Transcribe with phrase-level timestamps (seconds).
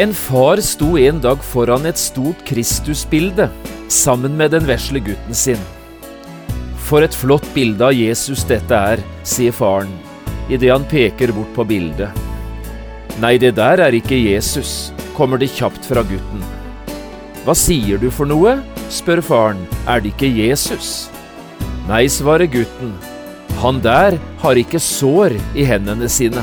[0.00, 3.50] En far sto en dag foran et stort Kristusbilde
[3.92, 5.60] sammen med den vesle gutten sin.
[6.86, 9.90] For et flott bilde av Jesus dette er, sier faren
[10.48, 12.16] idet han peker bort på bildet.
[13.20, 16.46] Nei, det der er ikke Jesus, kommer det kjapt fra gutten.
[17.44, 18.56] Hva sier du for noe?
[18.90, 19.60] spør faren.
[19.84, 21.10] Er det ikke Jesus?
[21.90, 22.96] Nei, svarer gutten.
[23.60, 26.42] Han der har ikke sår i hendene sine.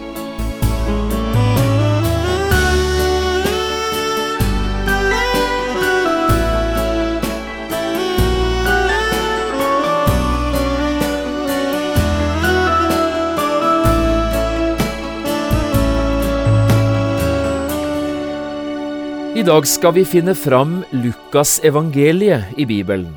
[19.31, 23.13] I dag skal vi finne fram Lukasevangeliet i Bibelen.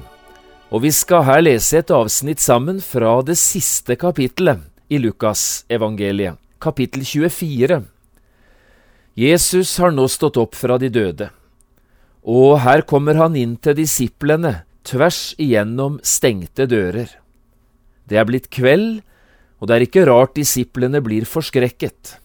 [0.70, 4.62] Og vi skal her lese et avsnitt sammen fra det siste kapittelet
[4.94, 7.80] i Lukasevangeliet, kapittel 24.
[9.18, 11.28] Jesus har nå stått opp fra de døde,
[12.22, 17.10] og her kommer han inn til disiplene tvers igjennom stengte dører.
[18.06, 19.02] Det er blitt kveld,
[19.58, 22.20] og det er ikke rart disiplene blir forskrekket.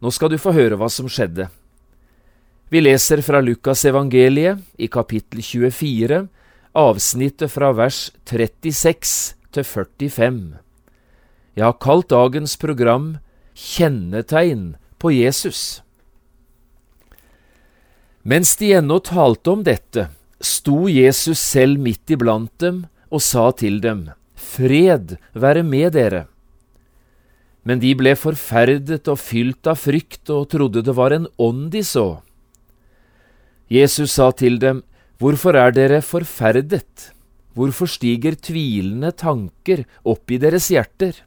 [0.00, 1.50] Nå skal du få høre hva som skjedde.
[2.68, 6.24] Vi leser fra Lukasevangeliet i kapittel 24,
[6.74, 10.40] avsnittet fra vers 36 til 45.
[11.54, 13.06] Jeg har kalt dagens program
[13.54, 15.80] Kjennetegn på Jesus.
[18.26, 20.08] Mens de ennå talte om dette,
[20.42, 22.82] sto Jesus selv midt iblant dem
[23.14, 26.26] og sa til dem, Fred være med dere.
[27.62, 31.86] Men de ble forferdet og fylt av frykt og trodde det var en ånd de
[31.86, 32.25] så.
[33.72, 34.82] Jesus sa til dem,
[35.18, 37.12] Hvorfor er dere forferdet?
[37.56, 41.22] Hvorfor stiger tvilende tanker opp i deres hjerter?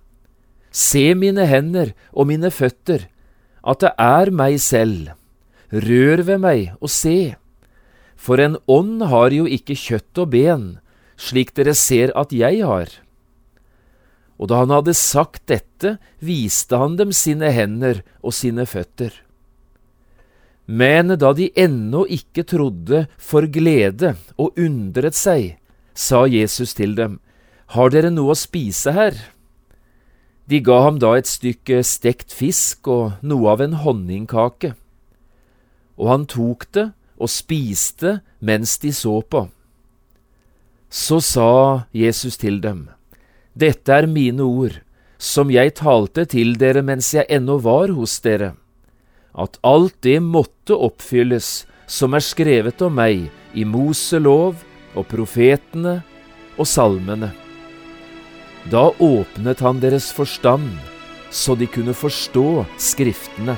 [0.70, 3.08] Se mine hender og mine føtter,
[3.66, 5.10] at det er meg selv.
[5.74, 7.34] Rør ved meg og se.
[8.16, 10.66] For en ånd har jo ikke kjøtt og ben,
[11.18, 12.94] slik dere ser at jeg har.
[14.40, 19.12] Og da han hadde sagt dette, viste han dem sine hender og sine føtter.
[20.70, 25.56] Men da de ennå ikke trodde for glede og undret seg,
[25.98, 27.18] sa Jesus til dem,
[27.74, 29.18] Har dere noe å spise her?
[30.46, 34.76] De ga ham da et stykke stekt fisk og noe av en honningkake.
[35.98, 36.88] Og han tok det
[37.18, 39.48] og spiste mens de så på.
[40.90, 42.90] Så sa Jesus til dem,
[43.58, 44.82] Dette er mine ord,
[45.18, 48.54] som jeg talte til dere mens jeg ennå var hos dere
[49.34, 54.60] at alt det måtte oppfylles som er skrevet om meg i Moselov
[54.98, 56.00] og profetene
[56.60, 57.32] og salmene.
[58.70, 60.70] Da åpnet han deres forstand,
[61.32, 63.56] så de kunne forstå Skriftene.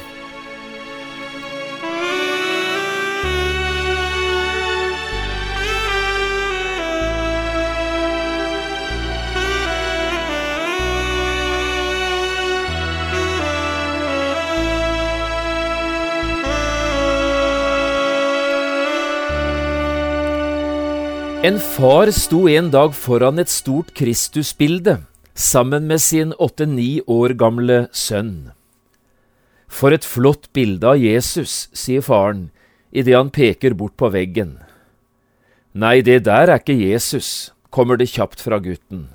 [21.44, 25.00] En far sto en dag foran et stort Kristusbilde
[25.34, 28.52] sammen med sin åtte–ni år gamle sønn.
[29.66, 32.52] For et flott bilde av Jesus, sier faren
[32.94, 34.60] idet han peker bort på veggen.
[35.74, 39.08] Nei, det der er ikke Jesus, kommer det kjapt fra gutten.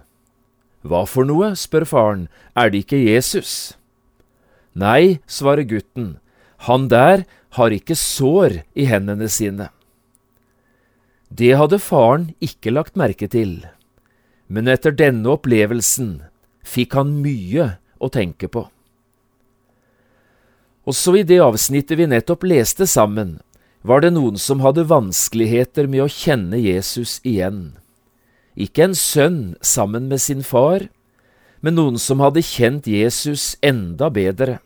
[0.82, 2.26] Hva for noe, spør faren,
[2.58, 3.76] er det ikke Jesus?
[4.75, 6.17] Nei, svarer gutten,
[6.67, 7.22] han der
[7.55, 9.70] har ikke sår i hendene sine.
[11.28, 13.64] Det hadde faren ikke lagt merke til,
[14.46, 16.20] men etter denne opplevelsen
[16.62, 18.67] fikk han mye å tenke på.
[20.87, 23.40] Også i det avsnittet vi nettopp leste sammen,
[23.82, 27.75] var det noen som hadde vanskeligheter med å kjenne Jesus igjen.
[28.55, 30.87] Ikke en sønn sammen med sin far,
[31.61, 34.61] men noen som hadde kjent Jesus enda bedre.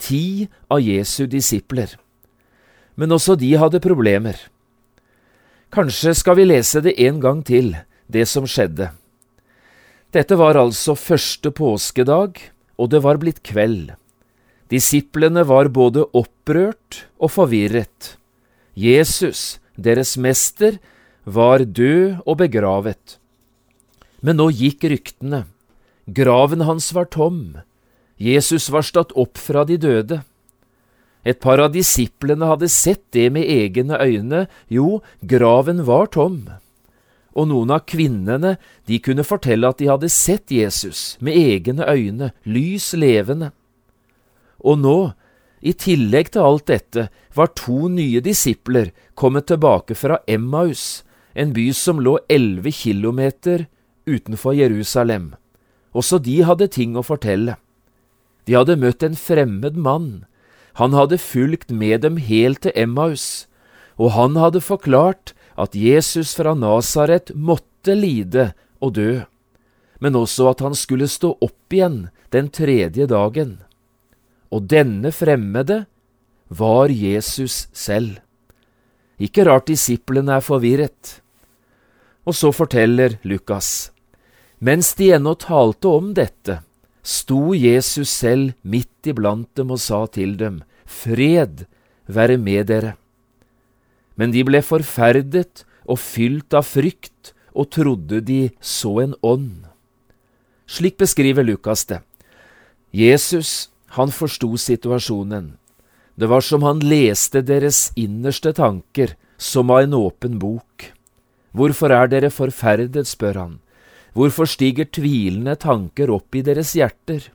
[0.00, 1.96] Ti av Jesu disipler.
[2.96, 4.36] Men også de hadde problemer.
[5.70, 7.76] Kanskje skal vi lese det en gang til,
[8.10, 8.88] det som skjedde.
[10.10, 12.40] Dette var altså første påskedag,
[12.74, 13.92] og det var blitt kveld.
[14.70, 18.16] Disiplene var både opprørt og forvirret.
[18.74, 20.80] Jesus, deres mester,
[21.22, 23.18] var død og begravet.
[24.26, 25.44] Men nå gikk ryktene.
[26.10, 27.60] Graven hans var tom.
[28.18, 30.22] Jesus var stått opp fra de døde.
[31.24, 36.46] Et par av disiplene hadde sett det med egne øyne, jo, graven var tom.
[37.36, 38.56] Og noen av kvinnene,
[38.88, 43.52] de kunne fortelle at de hadde sett Jesus med egne øyne, lys levende.
[44.64, 44.98] Og nå,
[45.60, 51.04] i tillegg til alt dette, var to nye disipler kommet tilbake fra Emmaus,
[51.36, 53.68] en by som lå elleve kilometer
[54.08, 55.34] utenfor Jerusalem.
[55.92, 57.56] Også de hadde ting å fortelle.
[58.48, 60.24] De hadde møtt en fremmed mann.
[60.78, 63.46] Han hadde fulgt med dem helt til Emmaus,
[63.98, 69.20] og han hadde forklart at Jesus fra Nasaret måtte lide og dø,
[70.00, 73.58] men også at han skulle stå opp igjen den tredje dagen.
[74.50, 75.84] Og denne fremmede
[76.48, 78.18] var Jesus selv.
[79.20, 81.20] Ikke rart disiplene er forvirret.
[82.24, 83.90] Og så forteller Lukas.
[84.58, 86.60] Mens de ennå talte om dette,
[87.02, 91.64] sto Jesus selv midt iblant dem og sa til dem, Fred
[92.06, 92.96] være med dere.
[94.18, 99.66] Men de ble forferdet og fylt av frykt og trodde de så en ånd.
[100.70, 102.02] Slik beskriver Lukas det.
[102.94, 105.56] Jesus, han forsto situasjonen.
[106.14, 110.90] Det var som han leste deres innerste tanker, som av en åpen bok.
[111.56, 113.54] Hvorfor er dere forferdet, spør han.
[114.16, 117.28] Hvorfor stiger tvilende tanker opp i deres hjerter?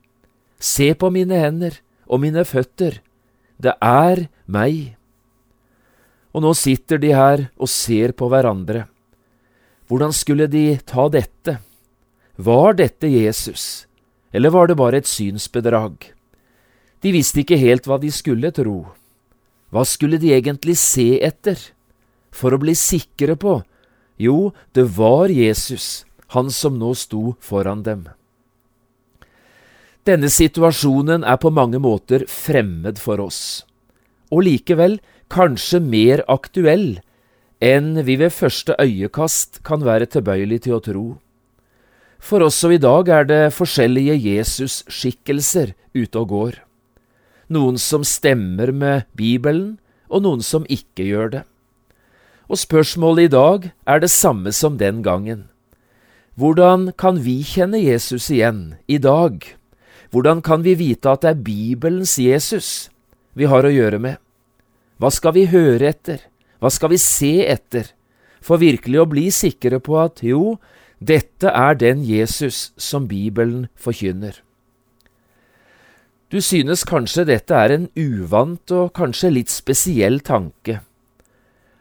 [0.60, 3.00] Se på mine hender og mine føtter,
[3.62, 4.96] det er meg.
[6.36, 8.86] Og nå sitter de her og ser på hverandre.
[9.88, 11.60] Hvordan skulle de ta dette?
[12.36, 13.86] Var dette Jesus,
[14.36, 16.12] eller var det bare et synsbedrag?
[17.00, 18.82] De visste ikke helt hva de skulle tro.
[19.72, 21.56] Hva skulle de egentlig se etter?
[22.36, 23.62] For å bli sikre på,
[24.20, 28.08] jo, det var Jesus, han som nå sto foran dem.
[30.06, 33.66] Denne situasjonen er på mange måter fremmed for oss,
[34.30, 35.00] og likevel
[35.34, 37.00] kanskje mer aktuell
[37.64, 41.06] enn vi ved første øyekast kan være tilbøyelig til å tro.
[42.20, 46.62] For også i dag er det forskjellige Jesus-skikkelser ute og går.
[47.54, 49.78] Noen som stemmer med Bibelen,
[50.10, 51.44] og noen som ikke gjør det.
[52.50, 55.48] Og spørsmålet i dag er det samme som den gangen.
[56.36, 59.40] Hvordan kan vi kjenne Jesus igjen i dag?
[60.12, 62.90] Hvordan kan vi vite at det er Bibelens Jesus
[63.40, 64.20] vi har å gjøre med?
[65.00, 66.26] Hva skal vi høre etter?
[66.60, 67.88] Hva skal vi se etter?
[68.44, 70.58] For virkelig å bli sikre på at jo,
[71.00, 74.42] dette er den Jesus som Bibelen forkynner.
[76.28, 80.82] Du synes kanskje dette er en uvant og kanskje litt spesiell tanke.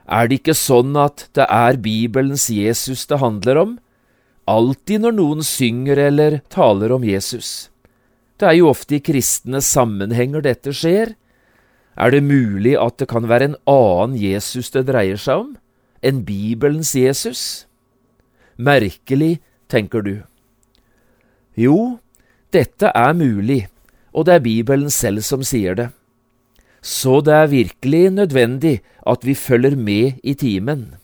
[0.06, 3.80] Er det ikke sånn at det er Bibelens Jesus det handler om,
[4.50, 7.70] alltid når noen synger eller taler om Jesus.
[8.38, 11.14] Det er jo ofte i kristne sammenhenger dette skjer.
[11.94, 15.52] Er det mulig at det kan være en annen Jesus det dreier seg om,
[16.02, 17.66] enn Bibelens Jesus?
[18.58, 19.38] Merkelig,
[19.70, 20.16] tenker du.
[21.54, 22.00] Jo,
[22.54, 23.68] dette er mulig,
[24.12, 25.88] og det er Bibelen selv som sier det.
[26.84, 30.96] Så det er virkelig nødvendig at vi følger med i timen.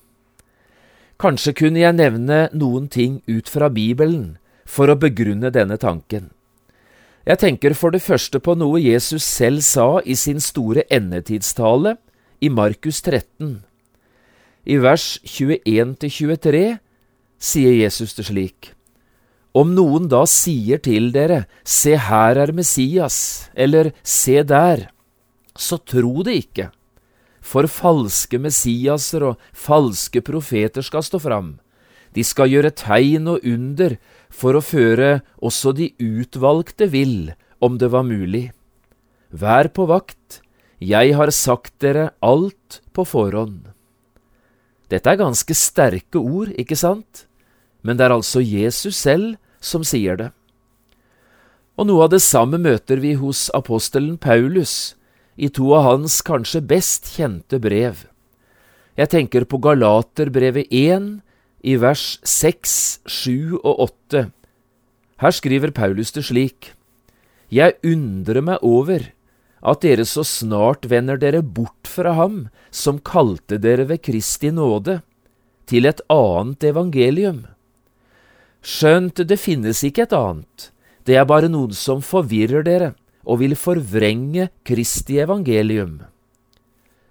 [1.20, 6.30] Kanskje kunne jeg nevne noen ting ut fra Bibelen for å begrunne denne tanken.
[7.28, 11.98] Jeg tenker for det første på noe Jesus selv sa i sin store endetidstale
[12.40, 13.58] i Markus 13.
[14.64, 16.64] I vers 21–23
[17.36, 18.72] sier Jesus det slik.
[19.52, 24.88] Om noen da sier til dere, se her er Messias, eller se der,
[25.52, 26.70] så tro det ikke
[27.40, 31.58] for falske Messiaser og falske profeter skal stå fram.
[32.14, 33.96] De skal gjøre tegn og under
[34.30, 38.50] for å føre også de utvalgte vill, om det var mulig.
[39.30, 40.40] Vær på vakt,
[40.80, 43.68] jeg har sagt dere alt på forhånd.
[44.90, 47.26] Dette er ganske sterke ord, ikke sant?
[47.86, 50.30] Men det er altså Jesus selv som sier det.
[51.78, 54.96] Og noe av det samme møter vi hos apostelen Paulus,
[55.40, 58.04] i to av hans kanskje best kjente brev.
[59.00, 61.08] Jeg tenker på Galaterbrevet 1
[61.64, 62.74] i vers 6,
[63.08, 64.26] 7 og 8.
[65.24, 66.74] Her skriver Paulus det slik.
[67.48, 69.08] Jeg undrer meg over
[69.60, 75.00] at dere så snart vender dere bort fra ham som kalte dere ved Kristi nåde,
[75.68, 77.44] til et annet evangelium.
[78.60, 80.70] Skjønt det finnes ikke et annet,
[81.08, 86.00] det er bare noen som forvirrer dere og vil forvrenge Kristi evangelium.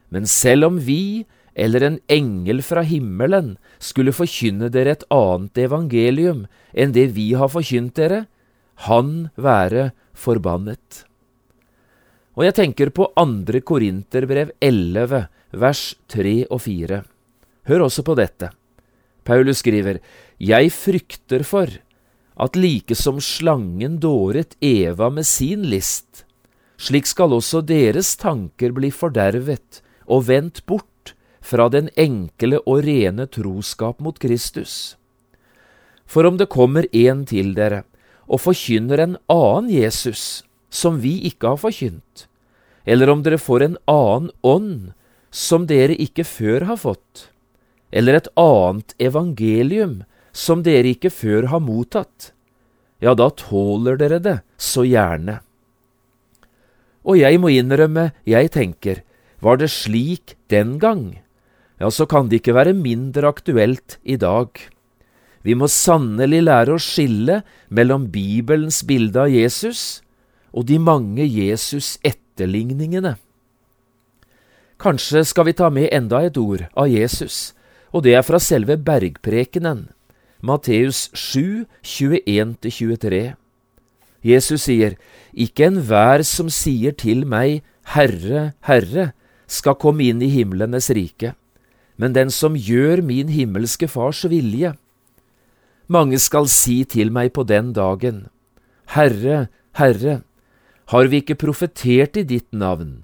[0.09, 1.25] Men selv om vi
[1.59, 7.51] eller en engel fra himmelen skulle forkynne dere et annet evangelium enn det vi har
[7.51, 8.23] forkynt dere,
[8.87, 11.03] han være forbannet.
[12.39, 15.25] Og jeg tenker på andre Korinterbrev 11,
[15.59, 17.01] vers 3 og 4.
[17.67, 18.53] Hør også på dette.
[19.27, 19.99] Paulus skriver,
[20.39, 21.67] Jeg frykter for
[22.39, 26.23] at like som slangen dåret Eva med sin list,
[26.79, 33.27] slik skal også deres tanker bli fordervet og vendt bort fra den enkle og rene
[33.27, 34.95] troskap mot Kristus.
[36.09, 37.83] For om det kommer en til dere
[38.29, 42.27] og forkynner en annen Jesus, som vi ikke har forkynt,
[42.85, 44.91] eller om dere får en annen ånd
[45.29, 47.29] som dere ikke før har fått,
[47.91, 49.99] eller et annet evangelium
[50.31, 52.31] som dere ikke før har mottatt,
[52.99, 55.39] ja, da tåler dere det så gjerne.
[57.07, 59.03] Og jeg må innrømme, jeg tenker,
[59.39, 61.21] var det slik den gang,
[61.79, 64.51] ja, så kan det ikke være mindre aktuelt i dag.
[65.47, 67.39] Vi må sannelig lære å skille
[67.71, 70.01] mellom Bibelens bilde av Jesus
[70.51, 73.15] og de mange Jesus-etterligningene.
[74.79, 77.53] Kanskje skal vi ta med enda et ord av Jesus,
[77.91, 79.87] og det er fra selve bergprekenen,
[80.41, 83.35] Matteus 7, 21–23.
[84.23, 84.95] Jesus sier,
[85.35, 87.59] Ikke enhver som sier til meg,
[87.91, 89.11] Herre, Herre,
[89.49, 91.33] skal komme inn i himlenes rike,
[91.99, 94.75] men den som gjør min himmelske Fars vilje.
[95.91, 98.27] Mange skal si til meg på den dagen,
[98.95, 100.21] Herre, Herre,
[100.89, 103.03] har vi ikke profetert i ditt navn,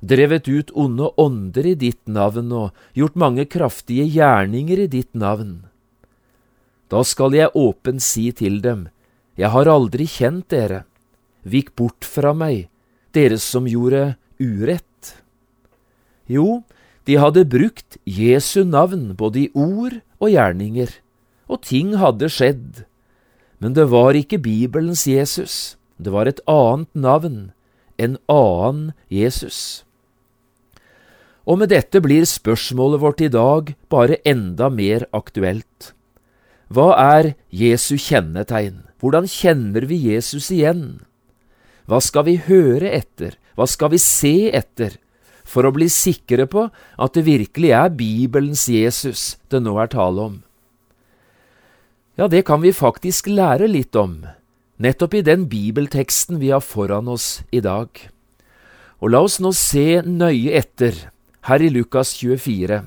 [0.00, 5.64] drevet ut onde ånder i ditt navn og gjort mange kraftige gjerninger i ditt navn?
[6.88, 8.88] Da skal jeg åpent si til dem,
[9.36, 10.86] Jeg har aldri kjent dere,
[11.44, 12.70] vik bort fra meg,
[13.12, 15.12] dere som gjorde urett.
[16.26, 16.62] Jo,
[17.04, 20.88] de hadde brukt Jesu navn både i ord og gjerninger,
[21.52, 22.86] og ting hadde skjedd.
[23.60, 27.52] Men det var ikke Bibelens Jesus, det var et annet navn,
[27.98, 29.84] en annen Jesus.
[31.46, 35.92] Og med dette blir spørsmålet vårt i dag bare enda mer aktuelt.
[36.66, 38.82] Hva er Jesu kjennetegn?
[38.98, 41.04] Hvordan kjenner vi Jesus igjen?
[41.86, 43.36] Hva skal vi høre etter?
[43.54, 44.96] Hva skal vi se etter?
[45.46, 50.24] For å bli sikre på at det virkelig er Bibelens Jesus det nå er tale
[50.32, 50.40] om.
[52.18, 54.24] Ja, det kan vi faktisk lære litt om,
[54.82, 57.92] nettopp i den bibelteksten vi har foran oss i dag.
[58.98, 60.98] Og la oss nå se nøye etter
[61.46, 62.80] her i Lukas 24.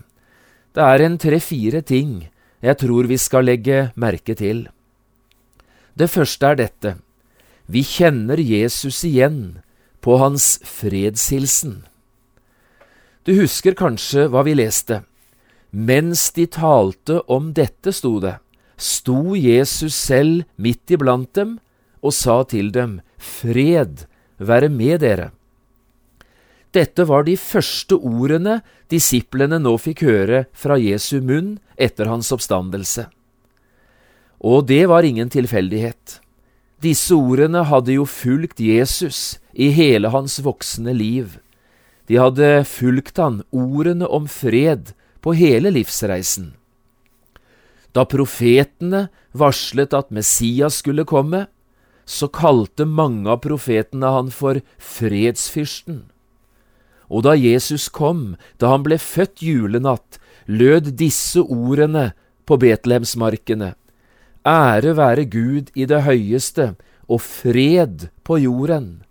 [0.76, 2.28] Det er en tre-fire ting
[2.60, 4.68] jeg tror vi skal legge merke til.
[5.96, 6.96] Det første er dette.
[7.68, 9.60] Vi kjenner Jesus igjen
[10.04, 11.84] på hans fredshilsen.
[13.24, 15.04] Du husker kanskje hva vi leste.
[15.72, 18.40] Mens de talte om dette, sto det,
[18.76, 21.60] sto Jesus selv midt iblant dem
[22.02, 24.08] og sa til dem, Fred
[24.40, 25.30] være med dere.
[26.76, 28.60] Dette var de første ordene
[28.94, 33.08] disiplene nå fikk høre fra Jesu munn etter hans oppstandelse.
[34.40, 36.20] Og det var ingen tilfeldighet.
[36.80, 41.40] Disse ordene hadde jo fulgt Jesus i hele hans voksne liv.
[42.08, 46.54] De hadde fulgt han ordene om fred på hele livsreisen.
[47.92, 51.48] Da profetene varslet at Messias skulle komme,
[52.06, 56.06] så kalte mange av profetene han for fredsfyrsten.
[57.10, 62.12] Og da Jesus kom, da han ble født julenatt, lød disse ordene
[62.46, 63.74] på Betlehemsmarkene.
[64.46, 66.74] Ære være Gud i det høyeste,
[67.10, 69.02] og fred på jorden.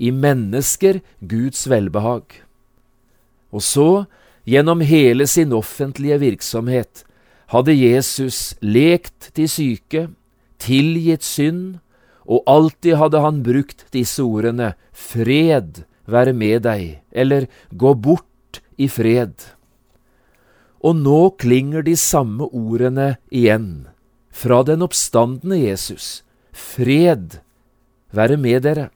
[0.00, 2.24] I mennesker Guds velbehag.
[3.54, 4.06] Og så,
[4.48, 7.04] gjennom hele sin offentlige virksomhet,
[7.52, 10.08] hadde Jesus lekt de syke,
[10.58, 11.78] tilgitt synd,
[12.24, 18.88] og alltid hadde han brukt disse ordene fred være med deg, eller gå bort i
[18.88, 19.34] fred.
[20.84, 23.86] Og nå klinger de samme ordene igjen,
[24.34, 27.38] fra den oppstandende Jesus, fred
[28.14, 28.88] være med dere.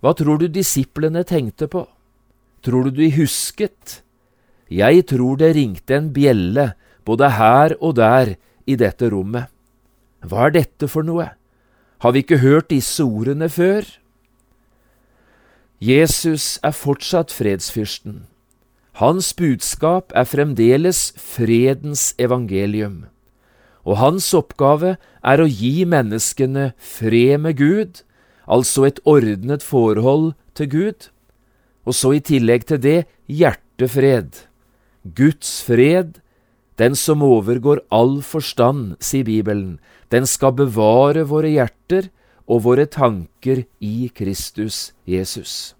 [0.00, 1.84] Hva tror du disiplene tenkte på?
[2.64, 4.00] Tror du de husket?
[4.70, 6.70] Jeg tror det ringte en bjelle
[7.04, 8.34] både her og der
[8.66, 9.48] i dette rommet.
[10.24, 11.30] Hva er dette for noe?
[12.00, 13.84] Har vi ikke hørt disse ordene før?
[15.80, 18.26] Jesus er fortsatt fredsfyrsten.
[19.00, 23.06] Hans budskap er fremdeles fredens evangelium,
[23.88, 28.02] og hans oppgave er å gi menneskene fred med Gud,
[28.44, 31.08] altså et ordnet forhold til Gud.
[31.88, 34.36] Og så i tillegg til det hjertefred.
[35.16, 36.20] Guds fred,
[36.76, 39.78] den som overgår all forstand, sier Bibelen,
[40.12, 42.12] den skal bevare våre hjerter
[42.50, 45.76] og våre tanker i Kristus Jesus.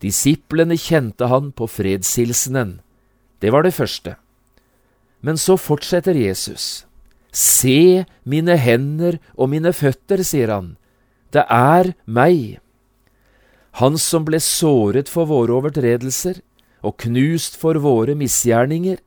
[0.00, 2.80] Disiplene kjente han på fredshilsenen.
[3.44, 4.16] Det var det første.
[5.20, 6.86] Men så fortsetter Jesus.
[7.32, 10.74] Se mine hender og mine føtter, sier han.
[11.32, 12.58] Det er meg.
[13.80, 16.42] Han som ble såret for våre overtredelser
[16.82, 18.98] og knust for våre misgjerninger,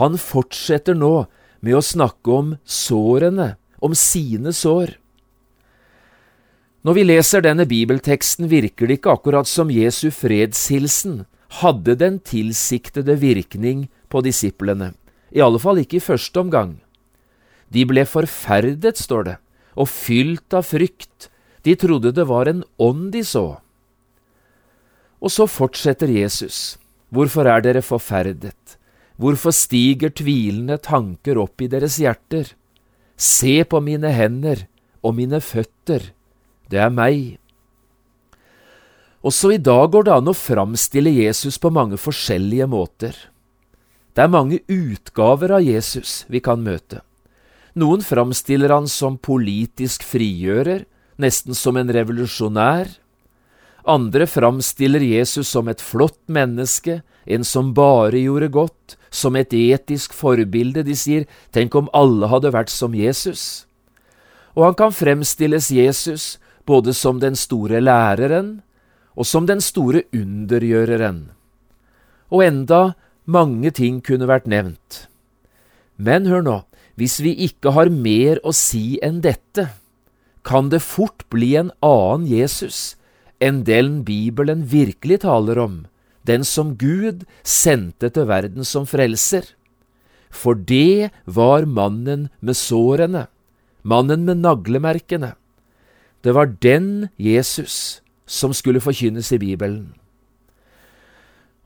[0.00, 1.26] han fortsetter nå
[1.60, 4.96] med å snakke om sårene, om sine sår.
[6.82, 11.20] Når vi leser denne bibelteksten, virker det ikke akkurat som Jesu fredshilsen
[11.60, 14.90] hadde den tilsiktede virkning på disiplene,
[15.30, 16.80] i alle fall ikke i første omgang.
[17.72, 19.36] De ble forferdet, står det,
[19.78, 21.28] og fylt av frykt,
[21.62, 23.46] de trodde det var en ånd de så.
[25.22, 26.80] Og så fortsetter Jesus.
[27.14, 28.74] Hvorfor er dere forferdet?
[29.20, 32.50] Hvorfor stiger tvilende tanker opp i deres hjerter?
[33.14, 34.64] Se på mine hender
[35.04, 36.10] og mine føtter
[36.72, 37.36] det er meg.
[39.22, 43.14] Også i dag går det an å framstille Jesus på mange forskjellige måter.
[44.12, 47.00] Det er mange utgaver av Jesus vi kan møte.
[47.78, 50.84] Noen framstiller han som politisk frigjører,
[51.22, 52.90] nesten som en revolusjonær.
[53.88, 60.12] Andre framstiller Jesus som et flott menneske, en som bare gjorde godt, som et etisk
[60.16, 60.84] forbilde.
[60.84, 61.24] De sier,
[61.54, 63.64] tenk om alle hadde vært som Jesus.
[64.52, 68.60] Og han kan fremstilles Jesus både som den store læreren
[69.16, 71.30] og som den store undergjøreren.
[72.32, 75.06] Og enda mange ting kunne vært nevnt.
[75.96, 76.58] Men hør nå,
[76.96, 79.68] hvis vi ikke har mer å si enn dette,
[80.42, 82.96] kan det fort bli en annen Jesus
[83.42, 85.82] enn den Bibelen virkelig taler om,
[86.26, 89.44] den som Gud sendte til verden som frelser.
[90.30, 93.26] For det var mannen med sårene,
[93.82, 95.34] mannen med naglemerkene,
[96.22, 99.94] det var den Jesus som skulle forkynnes i Bibelen.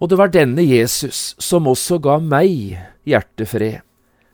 [0.01, 3.81] Og det var denne Jesus som også ga meg hjertefred,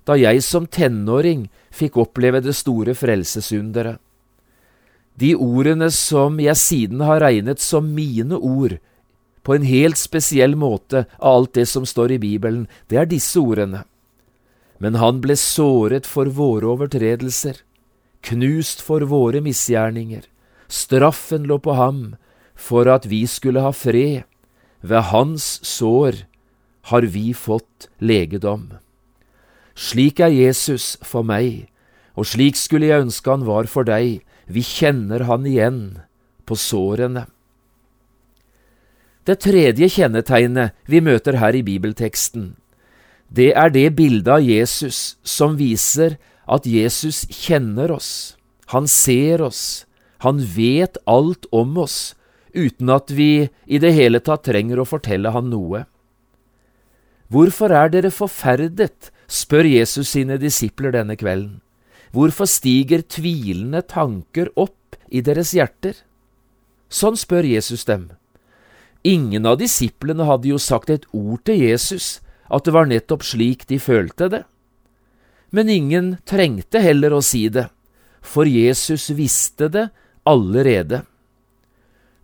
[0.06, 3.98] da jeg som tenåring fikk oppleve det store frelsesunderet.
[5.18, 8.78] De ordene som jeg siden har regnet som mine ord,
[9.42, 13.42] på en helt spesiell måte av alt det som står i Bibelen, det er disse
[13.42, 13.82] ordene.
[14.78, 17.58] Men han ble såret for våre overtredelser
[18.22, 20.24] knust for våre misgjerninger.
[20.68, 22.14] Straffen lå på ham
[22.54, 24.22] for at vi skulle ha fred.
[24.82, 26.24] Ved hans sår
[26.90, 28.72] har vi fått legedom.
[29.74, 31.68] Slik er Jesus for meg,
[32.18, 34.24] og slik skulle jeg ønske han var for deg.
[34.50, 35.82] Vi kjenner han igjen
[36.44, 37.28] på sårene.
[39.22, 42.56] Det tredje kjennetegnet vi møter her i bibelteksten,
[43.32, 48.36] det er det bildet av Jesus som viser at Jesus kjenner oss,
[48.72, 49.84] han ser oss,
[50.24, 52.14] han vet alt om oss,
[52.52, 55.84] uten at vi i det hele tatt trenger å fortelle han noe.
[57.32, 61.60] Hvorfor er dere forferdet, spør Jesus sine disipler denne kvelden.
[62.12, 65.96] Hvorfor stiger tvilende tanker opp i deres hjerter?
[66.92, 68.10] Sånn spør Jesus dem.
[69.02, 72.20] Ingen av disiplene hadde jo sagt et ord til Jesus,
[72.52, 74.44] at det var nettopp slik de følte det
[75.52, 77.68] men ingen trengte heller å si det,
[78.24, 79.88] for Jesus visste det
[80.28, 81.02] allerede.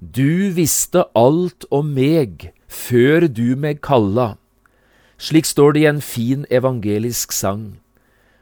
[0.01, 4.37] Du visste alt om meg før du meg kalla.
[5.19, 7.81] Slik står det i en fin evangelisk sang,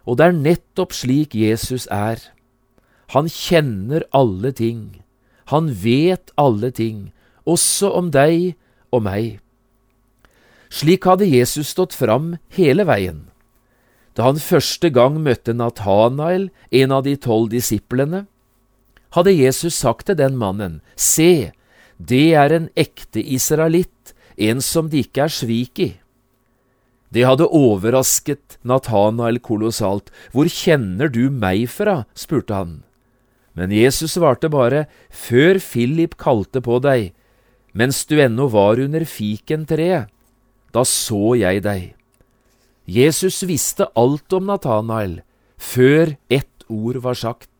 [0.05, 2.21] og det er nettopp slik Jesus er.
[3.15, 5.01] Han kjenner alle ting,
[5.51, 7.11] han vet alle ting,
[7.47, 8.55] også om deg
[8.93, 9.39] og meg.
[10.69, 13.25] Slik hadde Jesus stått fram hele veien.
[14.17, 18.25] Da han første gang møtte Natanael, en av de tolv disiplene,
[19.13, 21.53] hadde Jesus sagt til den mannen, Se,
[21.97, 25.91] det er en ekte israelitt, en som det ikke er svik i.
[27.13, 30.11] Det hadde overrasket Natanael kolossalt.
[30.33, 32.05] Hvor kjenner du meg fra?
[32.19, 32.73] spurte han.
[33.57, 37.15] Men Jesus svarte bare, Før Philip kalte på deg,
[37.73, 40.11] mens du ennå var under fikentreet,
[40.73, 41.95] da så jeg deg.
[42.87, 45.21] Jesus visste alt om Natanael
[45.59, 47.51] før ett ord var sagt.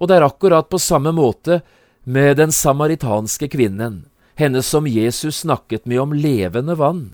[0.00, 1.60] Og det er akkurat på samme måte
[2.04, 7.04] med den samaritanske kvinnen, henne som Jesus snakket med om levende vann.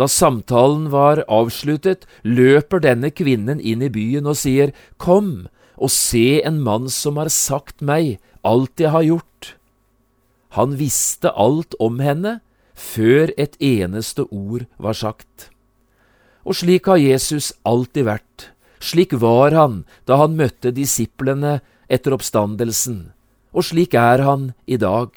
[0.00, 6.40] Da samtalen var avsluttet, løper denne kvinnen inn i byen og sier, Kom, og se
[6.40, 9.54] en mann som har sagt meg alt jeg har gjort.
[10.56, 12.40] Han visste alt om henne
[12.72, 15.52] før et eneste ord var sagt.
[16.42, 18.48] Og slik har Jesus alltid vært.
[18.82, 21.60] Slik var han da han møtte disiplene
[21.92, 23.12] etter oppstandelsen,
[23.54, 25.12] og slik er han i dag.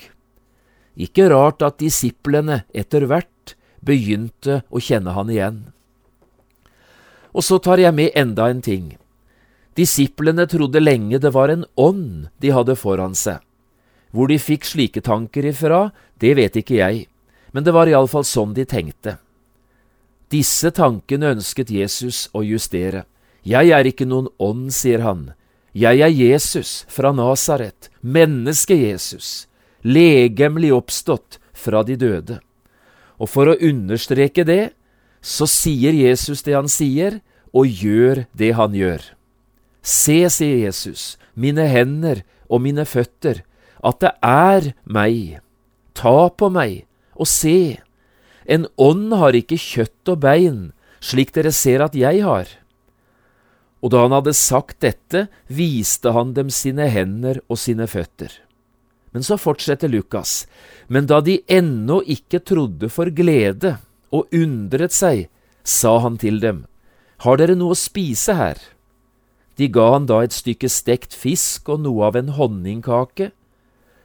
[0.96, 5.58] Ikke rart at disiplene etter hvert begynte å kjenne han igjen.
[7.36, 8.94] Og så tar jeg med enda en ting.
[9.76, 13.42] Disiplene trodde lenge det var en ånd de hadde foran seg.
[14.16, 15.90] Hvor de fikk slike tanker ifra,
[16.22, 17.08] det vet ikke jeg,
[17.52, 19.18] men det var iallfall sånn de tenkte.
[20.36, 23.06] Disse tankene ønsket Jesus å justere.
[23.46, 25.30] Jeg er ikke noen ånd, sier han.
[25.76, 29.46] Jeg er Jesus fra Nasaret, menneske-Jesus,
[29.86, 32.40] legemlig oppstått fra de døde.
[33.22, 34.74] Og for å understreke det,
[35.22, 37.22] så sier Jesus det han sier,
[37.56, 39.06] og gjør det han gjør.
[39.86, 43.46] Se, sier Jesus, mine hender og mine føtter,
[43.86, 45.40] at det er meg.
[45.96, 46.84] Ta på meg
[47.16, 47.78] og se.
[48.46, 50.60] En ånd har ikke kjøtt og bein,
[51.02, 52.50] slik dere ser at jeg har.
[53.82, 58.32] Og da han hadde sagt dette, viste han dem sine hender og sine føtter.
[59.14, 60.44] Men så fortsetter Lukas,
[60.88, 63.78] men da de ennå ikke trodde for glede
[64.12, 65.28] og undret seg,
[65.64, 66.66] sa han til dem,
[67.24, 68.60] Har dere noe å spise her?
[69.56, 73.32] De ga han da et stykke stekt fisk og noe av en honningkake.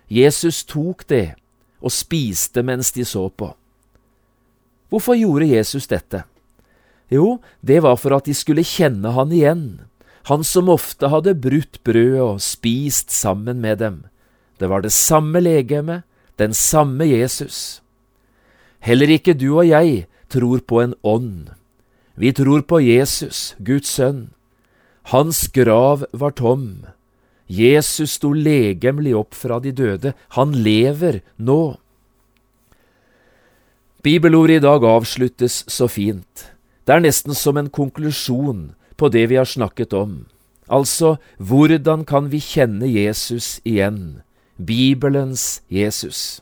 [0.06, 1.34] Jesus tok det
[1.80, 3.50] og spiste mens de så på.
[4.90, 6.24] Hvorfor gjorde Jesus dette?
[7.10, 9.64] Jo, det var for at de skulle kjenne han igjen,
[10.30, 14.02] han som ofte hadde brutt brødet og spist sammen med dem.
[14.60, 16.02] Det var det samme legeme,
[16.38, 17.80] den samme Jesus.
[18.84, 21.50] Heller ikke du og jeg tror på en ånd.
[22.14, 24.30] Vi tror på Jesus, Guds sønn.
[25.10, 26.84] Hans grav var tom.
[27.50, 30.12] Jesus sto legemlig opp fra de døde.
[30.36, 31.80] Han lever nå.
[34.02, 36.46] Bibelordet i dag avsluttes så fint.
[36.88, 40.22] Det er nesten som en konklusjon på det vi har snakket om.
[40.72, 44.22] Altså, hvordan kan vi kjenne Jesus igjen?
[44.56, 46.40] Bibelens Jesus.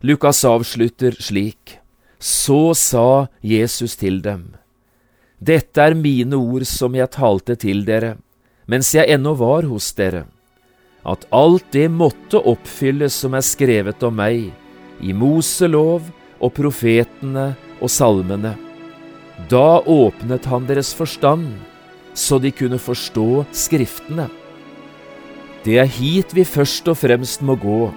[0.00, 1.80] Lukas avslutter slik.
[2.20, 4.54] Så sa Jesus til dem.
[5.42, 8.14] Dette er mine ord som jeg talte til dere,
[8.70, 10.26] mens jeg ennå var hos dere,
[11.02, 14.52] at alt det måtte oppfylles som er skrevet om meg,
[15.00, 16.04] i Moselov
[16.40, 18.56] og profetene og salmene.
[19.48, 21.48] Da åpnet han deres forstand,
[22.14, 24.28] så de kunne forstå Skriftene.
[25.64, 27.90] Det er hit vi først og fremst må gå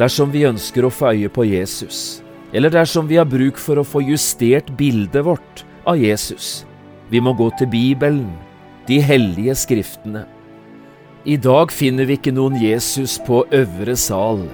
[0.00, 2.22] dersom vi ønsker å få øye på Jesus,
[2.56, 6.64] eller dersom vi har bruk for å få justert bildet vårt av Jesus.
[7.12, 8.30] Vi må gå til Bibelen,
[8.88, 10.24] de hellige skriftene.
[11.28, 14.46] I dag finner vi ikke noen Jesus på øvre sal.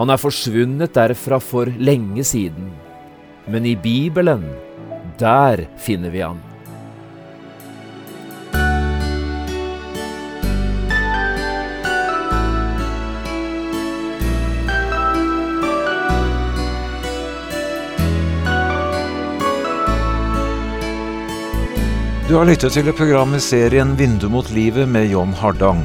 [0.00, 2.70] Han er forsvunnet derfra for lenge siden.
[3.52, 4.46] Men i Bibelen
[5.20, 6.40] der finner vi han.
[22.24, 25.84] Du har lyttet til programmet serien Vindu mot livet med John Hardang.